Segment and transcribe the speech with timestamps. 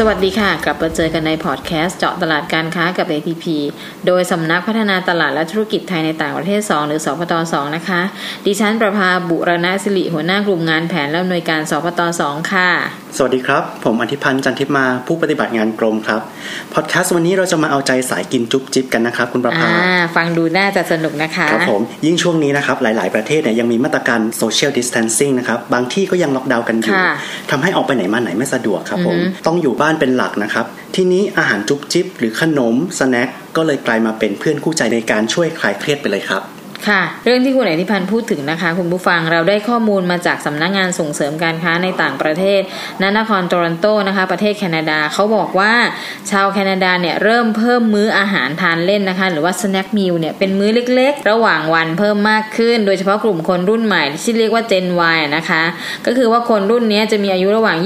[0.00, 3.44] สวัสดีค่ะ กลับมาเจอกันในพอดแคสต์เจาะตลาดการค้ากับ APP
[4.06, 8.00] โดยสำนักพัฒนาตลาดและธุรกิจไทยในต่างประเทศ 2 หรือสพต2นะคะ
[8.46, 12.70] ดิฉันประภาบุรณสิริหัวหน้ากลุ่มงานแผนและอำนวยการสพต2ค่ะ
[13.16, 16.20] สวัสดีครับ ผมอธิพันธ์จันทิมาผู้ปฏิบัติงานกรมครับ
[16.74, 27.12] พอดแคสต์วันนี้เราจะมาเอาใจสายกินจุ๊บจิ๊บกันนะครับ คุณประภาอ่าฟังดูน่าจะสนุกนะคะครับผมยิ่งช่วงนี้นะครับ หลาย ๆ ประเทศเนี่ยยังมีมาตรการโซเชียลดิส a ทนซิ่งนะครับ บางที่ก็ยังล็อกดาวน์กันอยู่ค่ะ
[27.50, 30.66] ทำให้ออกไปไหนมาไหนไม่สะดวกครับผมอือฮึต้องอยู่บ้านเป็นหลักนะครับ
[30.96, 36.42] ทีนี้อาหารจุ๊บจิ๊บหรือขนมสแน็คก็เลยกลายมาเป็นเพื่อนคู่ใจในการช่วยคลายเครียดไปเลยครับ
[36.86, 42.60] ค่ะ เรื่องที่คุณเอกทิพันธ์พูดถึงนะคะ คุณผู้ฟังเราได้ข้อมูลมาจากสำนักงานส่งเสริมการค้าในต่างประเทศ
[43.02, 45.72] ณนครโตรอนโตนะคะ ประเทศแคนาดาเขาบอกว่า
[46.30, 54.86] ชาวแคนาดาเนี่ยเริ่มเพิ่มมื้ออาหารทานเล่นนะคะ หรือว่า snack meal เนี่ยเป็นมื้อเล็กๆ ระหว่างวันเพิ่มมากขึ้น โดยเฉพาะกลุ่มคนรุ่นใหม่ที่เรียกว่า Gen
[55.16, 55.62] Y นะคะ
[56.06, 57.76] ก็คือว่าคนรุ่นนี้จะมีอายุระหว่าง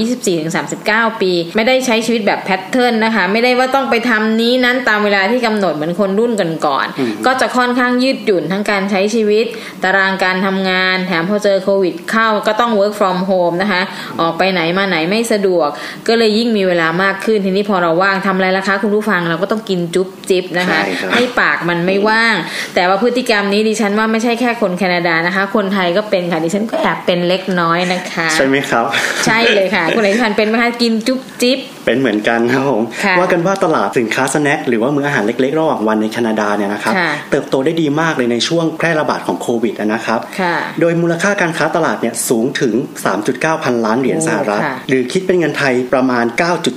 [0.56, 6.32] 24-39 ปี ไม่ได้ใช้ชีวิตแบบแพทเทิร์นนะคะ ไม่ได้ว่าต้องไปทำนี้นั้นตามเวลาที่กำหนดเหมือนคนรุ่น
[6.66, 9.46] ก่อนๆก็จะค่อนข้างยืดหยุ่นทั้งการใช้ชีวิต
[9.84, 13.82] ตารางการทำงาน แถมพอเจอโควิดเข้าก็ต้อง work from home นะคะ
[14.20, 15.68] ออกไปไหนมาไหนไม่สะดวก
[16.08, 22.34] ก็เลยยิ่งมีเวลามากขึ้น ทีนี้พอเราว่างทำอะไรล่ะคะ คุณผู้ฟังเราก็ต้องกินจุ๊บจิ๊บนะคะใช่ครับให้ปากมันไม่ว่าง
[22.74, 28.84] แต่ว่าพฤติกรรมนี้ดิฉันว่าไม่ใช่แค่คนแคนาดานะคะ คนไทยก็เป็นค่ะ ดิฉันก็แอบเป็นเล็กน้อยนะคะ ใช่ไหมครับ
[29.26, 42.74] ใช่เลยค่ะ คุณเอกพันธ์เป็นไหมคะ กินจุ๊บจิ๊บเป็นเหมือนกันครับผมค่ะว่ากันว่าตลาดสินค้าสแน็คหรือว่ามื้ออาหารเล็กๆระหว่างวันในแคนาดาเนี่ยนะครับค่ะเติบโตได้ดีมากเลยในช่วงแพร่ระบาดของโควิดนะครับค่ะโดยมูลค่าการค้าตลาดเนี่ยสูงถึง
[43.18, 46.24] 3.9 พันล้านเหรียญสหรัฐโอ้ค่ะหรือคิดเป็นเงินไทยประมาณ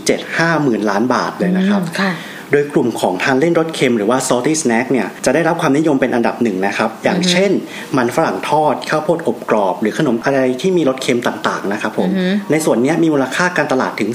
[0.06, 2.12] 9.75 หมื่นล้านบาทเลยนะครับอืมค่ะ
[2.52, 7.52] โดยกลุ่มของทานเล่นรสเค็มหรือว่า salty snack เนี่ยจะได้รับความนิยมเป็นอันดับหนึ่งนะครับ อย่างเช่น
[7.98, 12.10] มันฝรั่งทอดข้าวโพดอบกรอบ หรือขนมอะไรที่มีรสเค็มต่างๆนะครับผม
[12.52, 14.10] ในส่วนเนี้ยมีมูลค่าการตลาดถึง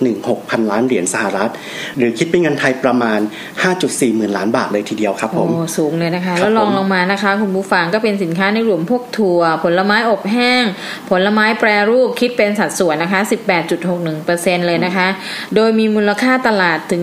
[0.00, 1.50] 2.16 พันล้านเหรียญสหรัฐ
[1.96, 3.20] หรือคิดเป็นเงินไทยประมาณ
[3.68, 10.64] 5.4 หมื่นล้านบาทเลยทีเดียวครับผมโอ้สูงเลยนะคะครับแล้วลองผมลงมานะคะคุณผู้ฟังก็เป็นสินค้าในกลุ่มพวกถั่ว ผลไม้อบแห้ง
[11.10, 13.20] ผลไม้แปรรูปคิดเป็นสัดส่วนนะคะ
[13.94, 15.08] 18.61%เลยนะคะ
[15.54, 17.02] โดยมีมูลค่าตลาดถึง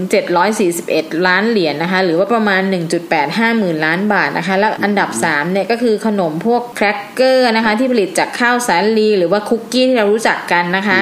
[0.87, 2.61] 741 ล้านเหรียญนะคะ หรือว่าประมาณ
[3.09, 10.99] 1.85 หมื่นล้านบาทนะคะ และอันดับ3เนี่ยก็คือขนมพวกแครกเกอร์นะคะ ที่ผลิตจากข้าวสาลี หรือว่าคุกกี้ที่เรารู้จักกันนะคะ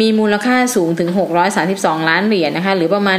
[0.00, 1.10] มีมูลค่าสูงถึง
[1.58, 3.18] 632 ล้านเหรียญนะคะ หรือประมาณ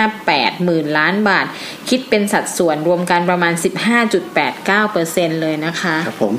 [0.00, 1.46] 1.58 หมื่นล้านบาท
[1.88, 3.52] คิดเป็นสัดส่วนรวมกันประมาณ
[4.48, 6.34] 15.89%เลยนะคะ ครับผม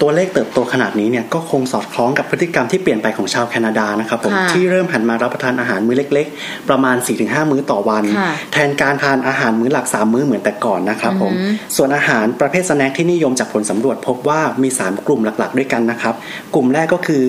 [0.00, 11.32] ตัวเลขเติบโตขนาดนี้เนี่ยก็คงสอดคล้องกับพฤติกรรมที่เปลี่ยนไปของชาวแคนาดานะครับผมค่ะที่เริ่มหันมารับประทานอาหารมื้อเล็ก ๆ ประมาณ 4-5 มื้อต่อวันค่ะแทนการทานอาหารมื้อหลัก 3 มื้อเหมือนแต่ก่อนนะครับผม
[11.76, 16.14] ส่วนอาหารประเภท snack ที่นิยมจากผลสำรวจพบว่ามี 3 กลุ่มหลักๆ ด้วยกันนะครับ
[16.54, 17.22] กลุ่มแรกก็คือ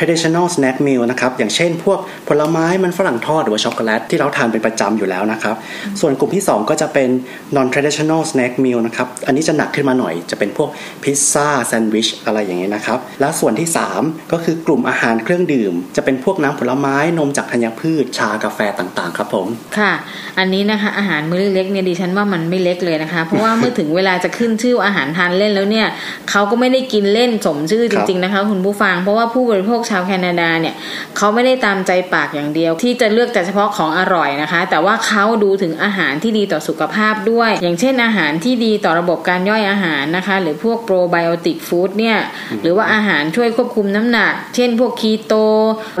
[0.00, 5.56] traditional snack meal นะครับอย่างเช่นพวกผลไม้มันฝรั่งทอดหรือว่าช็อกโกแลตที่เราทานเป็นประจำอยู่แล้วนะครับ
[6.00, 7.08] ส่วนกลุ่มที่ 2 ก็จะเป็น
[7.56, 10.68] non traditional snack meal นะครับอันนี้จะหนักขึ้นมาหน่อยจะเป็นพวก
[11.02, 13.68] พิซซ่าแซนด์วิชอะไรอย่างเงี้ยนะครับ และส่วนที่
[14.00, 19.46] 3 ก็คือกลุ่มอาหารเครื่องดื่ม จะเป็นพวกน้ำผลไม้นมจากธัญพืชชากาแฟต่างๆ ครับผม
[19.78, 19.92] ค่ะ
[20.38, 25.86] อันนี้นะคะอาหารมื้อเล็กๆเนี่ยดิฉันว่ามันไม่เล็กเลยนะคะ เพราะว่าเมื่อถึงเวลาจะขึ้นชื่ออาหารทานเล่นแล้วเนี่ย
[26.30, 30.74] เขาก็ไม่ได้กินเล่นสมชื่อจริงๆนะคะ คุณผู้ฟังเพราะว่าผู้บริโภคชาวแคนาดาเนี่ย
[31.16, 42.18] เขาไม่ได้ตามใจปากอย่างเดียว ที่จะเลือกแต่เฉพาะของอร่อยนะคะ แต่ว่าเขาดูถึงอาหารที่ดีต่อสุขภาพด้วย อย่างเช่นอาหารที่ดีต่อระบบการย่อยอาหารนะคะ หรือพวกโปรไบโอติกฟู้ดเนี่ย
[42.62, 45.34] หรือว่าอาหารช่วยควบคุมน้ำหนัก เช่นพวกคีโต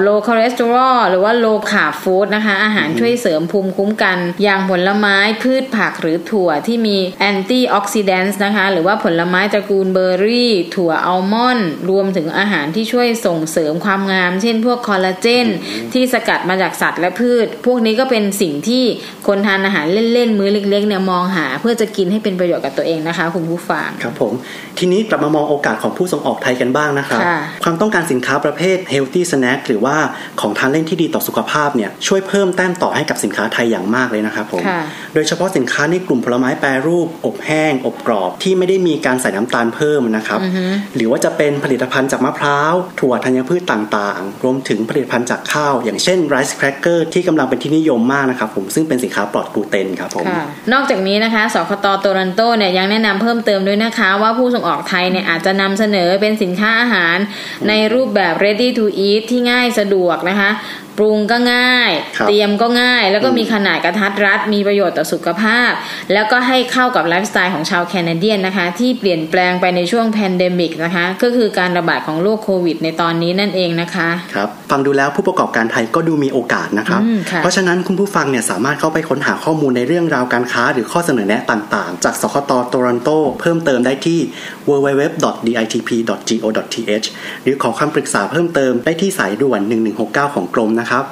[0.02, 15.46] low cholesterol หรือว่า low carb food นะคะ อาหารช่วยเสริมภูมิคุ้มกัน อย่างผลไม้พืชผักหรือถั่วที่มี antioxidant นะคะ หรือว่าผลไม้ตระกูลเบอร์รี่ ถั่วอัลมอนด์รวมถึงอาหารที่ช่วยส่งเสริมความงาม เช่น พวกคอลลาเจน
[15.92, 18.84] ที่สกัดมาจากสัตว์และพืช พวกนี้ก็เป็นสิ่งที่
[19.26, 24.32] คนทานอาหารเล่นๆ มื้อเล็กๆเนี่ยมองหา เพื่อจะกินให้เป็นประโยชน์กับตัวเองนะคะ คุณผู้ฟังครับผม
[24.78, 29.96] ทีนี้กลับมามองโอกาสของผู้ส่งออกไทยกันบ้างนะครับค่ะความต้องการสินค้าประเภท healthy snack หรือว่า
[30.40, 34.80] ของทานเล่นที่ดีต่อสุขภาพเนี่ยช่วยเพิ่มแต้มต่อให้กับสินค้าไทยอย่างมากเลยนะครับผมค่ะ
[35.14, 40.40] โดยเฉพาะสินค้าในกลุ่มผลไม้แปรรูป อบแห้ง อบกรอบที่ไม่ได้มีการใส่น้ำตาลเพิ่มนะครับ
[40.96, 50.26] หรือว่าจะเป็นผลิตภัณฑ์จากมะพร้าวถั่วธัญพืชตต่างๆ รวมถึงผลิตภัณฑ์จากข้าว อย่างเช่นไรซ์แครกเกอร์ที่กำลังเป็นที่นิยมมากนะครับผมซึ่งเป็นสินค้าปลอดกลูเตนครับผม
[50.72, 57.16] นอกจากนี้นะคะสคตโตรันโตเนี่ยยังแนะนำเพิ่มเติมด้วยนะคะ ว่าผู้ส่งออกไทยเนี่ยอาจจะนำเสนอเป็นสินค้าอาหาร
[57.68, 60.50] ในรูปแบบ ready to eat ที่ง่ายสะดวกนะคะ
[60.98, 65.70] ปรุงก็ง่ายครับเตรียมก็ง่าย แล้วก็อืมมีขนาดกระทัดรัด มีประโยชน์ต่อสุขภาพ
[66.12, 83.08] แล้วก็ให้เข้ากับไลฟ์สไตล์ของชาว Canadian นะคะ ที่เปลี่ยนแปลงไปในช่วง pandemic นะคะ ก็คือการระบาดของโรคโควิด ในตอนนี้นั่นเองนะคะครับฟังดูแล้วผู้ประกอบการไทยก็ดูมีโอกาสนะครับอืมค่ะเพราะฉะนั้นคุณผู้ฟังเนี่ยสามารถเข้าไปค้นหาข้อมูลในเรื่องราวการค้า หรือข้อเสนอแนะต่างๆ จากสคตโตรอนโต
[83.40, 84.18] เพิ่มเติมได้ที่
[84.68, 87.06] www.ditp.go.th
[87.42, 89.60] หรือขอคำปรึกษาเพิ่มเติมได้ที่สายด่วน
[89.98, 91.04] 1169 ของกรมนะครับ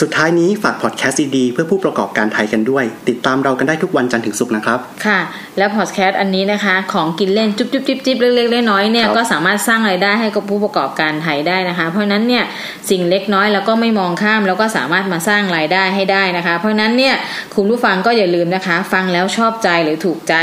[0.00, 5.20] สุดท้ายนี้ฝากพอดแคสต์ดีๆเพื่อผู้ประกอบการไทยกันด้วย ติดตามเรากันได้ทุกวันจันทร์ถึงศุกร์นะครับ ค่ะ
[5.58, 12.44] แล้วพอดแคสต์อันนี้นะคะ ของกินเล่นจุ๊บจุ๊บจิ๊บจิ๊บเล็กๆน้อยๆเนี่ยครับก็สามารถสร้างรายได้ให้กับผู้ประกอบการไทยได้นะคะ เพราะฉะนั้นเนี่ย
[12.90, 17.14] สิ่งเล็กน้อยแล้วก็ไม่มองข้ามแล้วก็สามารถมาสร้างรายได้ให้ได้นะคะ เพราะฉะนั้นเนี่ย
[17.54, 20.34] คุณผู้ฟังก็อย่าลืมนะคะ ฟังแล้วชอบใจหรือถูกใจ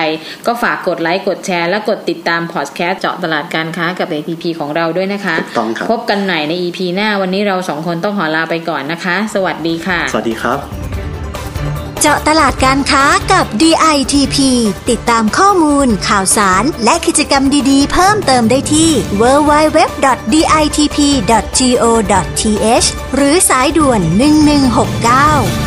[0.48, 10.60] ก็ฝากกดไลค์กดแชร์ และกดติดตามพอดแคสต์เจาะตลาดการค้ากับ APP ของเราด้วยนะคะถูกต้องครับพบกันใหม่ใน EP หน้าวันนี้เราสองคนต้องขอลาไปก่อนนะคะ สวัสดีค่ะ สวัสดีครับ
[12.02, 14.38] เจาะตลาดการค้ากับ DITP
[14.90, 18.90] ติดตามข้อมูล ข่าวสาร และกิจกรรมดีๆ เพิ่มเติมได้ที่
[19.22, 19.98] www.ditp.go.th
[23.16, 24.02] หรือสายด่วน
[25.62, 25.63] 1169